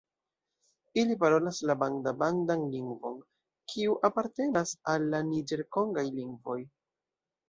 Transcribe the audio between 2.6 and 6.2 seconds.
lingvon, kiu apartenas al la niĝer-kongaj